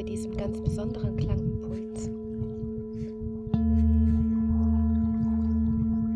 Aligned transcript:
bei 0.00 0.06
diesem 0.06 0.34
ganz 0.34 0.58
besonderen 0.62 1.14
Klangimpuls. 1.14 2.08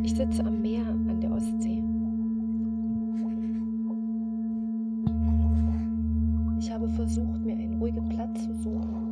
Ich 0.03 0.15
sitze 0.15 0.43
am 0.43 0.63
Meer 0.63 0.87
an 0.87 1.21
der 1.21 1.31
Ostsee. 1.31 1.83
Ich 6.59 6.73
habe 6.73 6.89
versucht, 6.89 7.45
mir 7.45 7.57
einen 7.57 7.77
ruhigen 7.79 8.09
Platz 8.09 8.45
zu 8.45 8.55
suchen. 8.55 9.05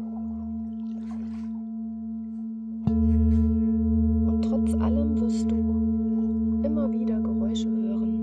Und 4.27 4.43
trotz 4.43 4.73
allem 4.81 5.21
wirst 5.21 5.51
du 5.51 6.63
immer 6.67 6.91
wieder 6.91 7.21
Geräusche 7.21 7.69
hören. 7.69 8.15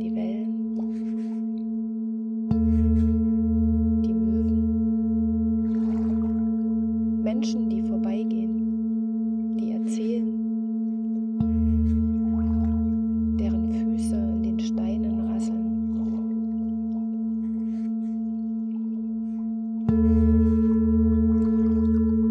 Die 0.00 0.12
Wellen. 0.12 0.48
Menschen, 7.38 7.70
die 7.70 7.82
vorbeigehen, 7.82 9.56
die 9.60 9.70
erzählen, 9.70 10.26
deren 13.38 13.70
Füße 13.70 14.16
in 14.16 14.42
den 14.42 14.58
Steinen 14.58 15.20
rasseln. 15.20 15.68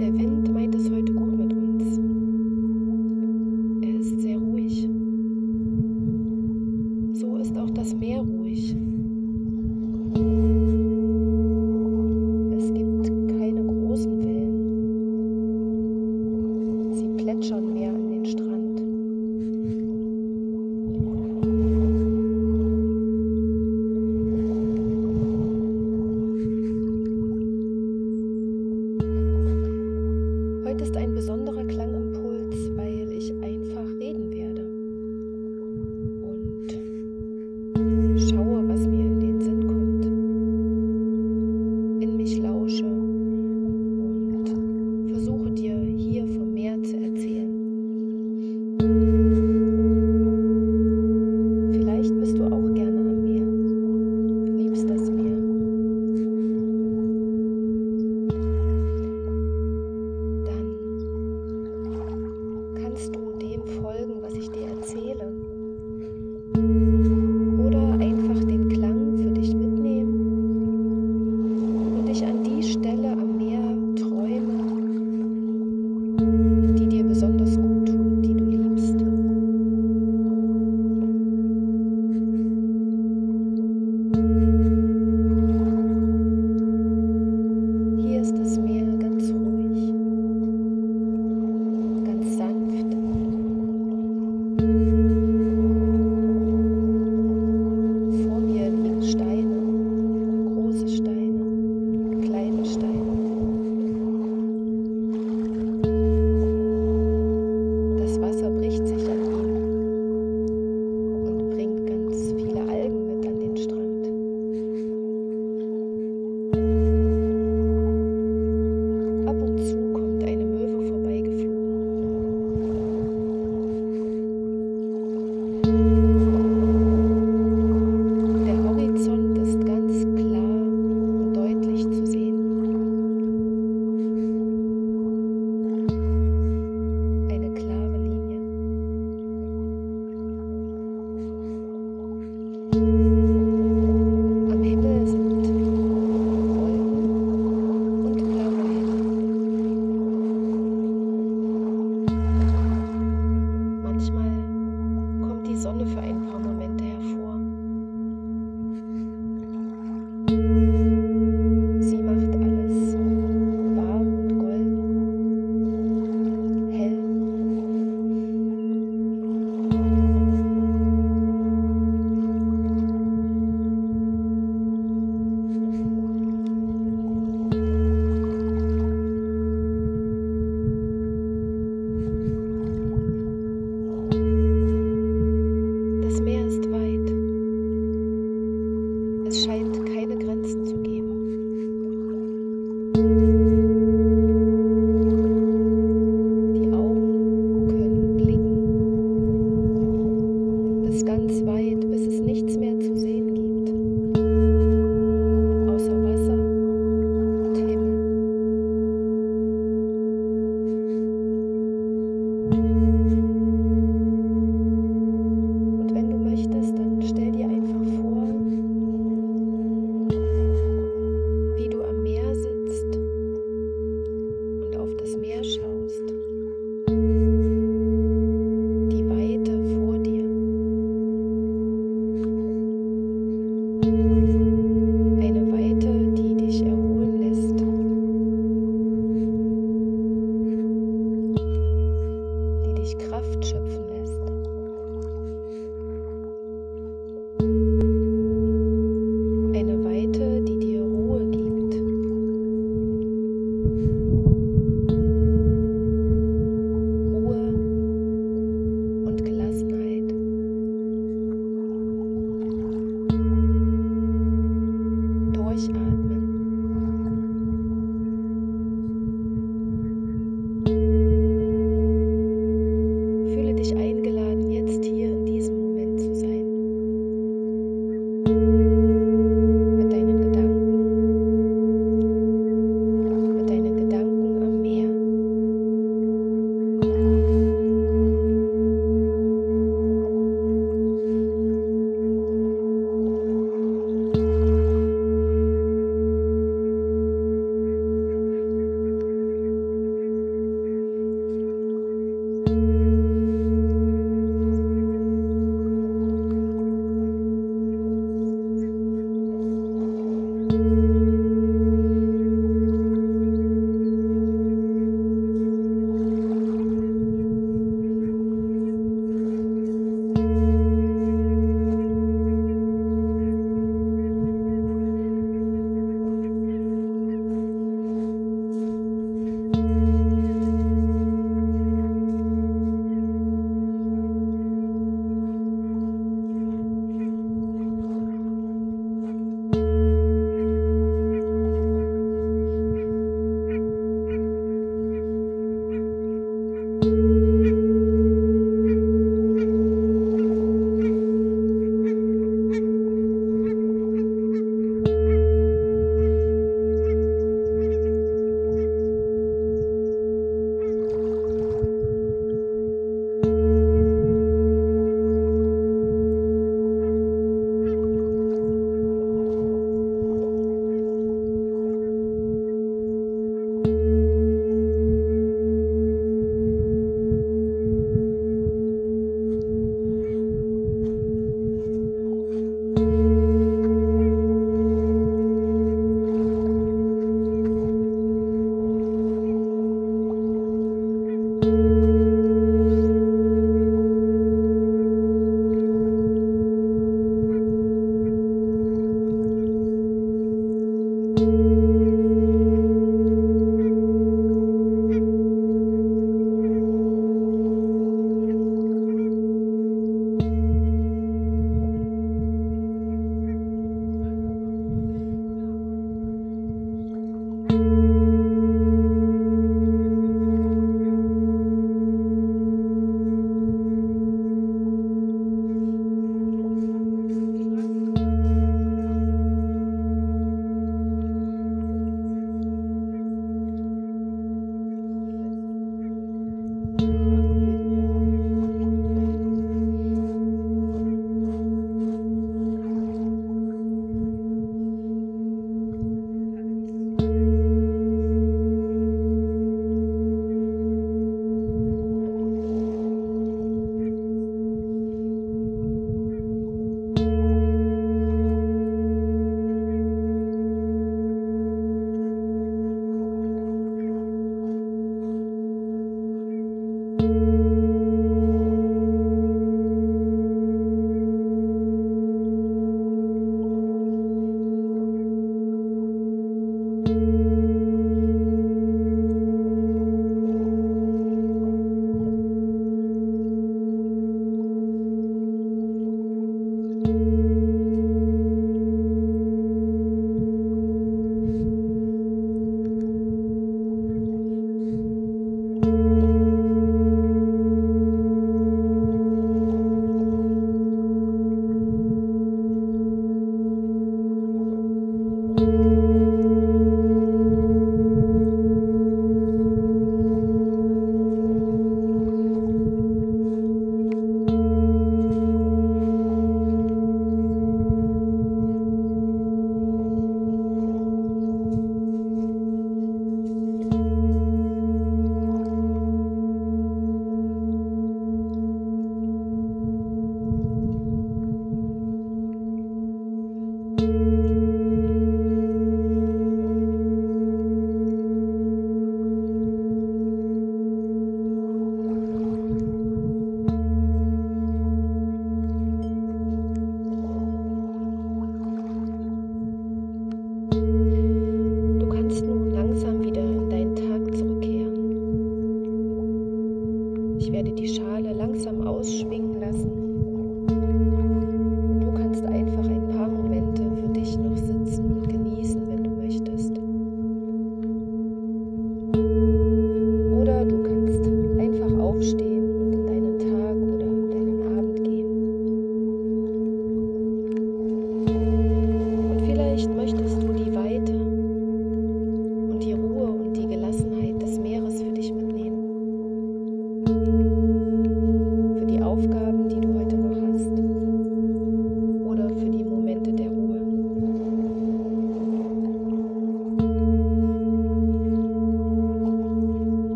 Der 0.00 0.12
Wind 0.18 0.52
meint 0.52 0.74
es 0.74 0.90
heute 0.90 1.14
gut 1.14 1.38
mit 1.38 1.52
uns. 1.52 2.00
Er 3.84 4.00
ist 4.00 4.20
sehr 4.20 4.38
ruhig. 4.38 4.88
So 7.12 7.36
ist 7.36 7.56
auch 7.56 7.70
das 7.70 7.94
Meer 7.94 8.20
ruhig. 8.22 8.74